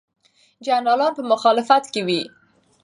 [0.65, 2.21] جنرالان په مخالفت کې وو.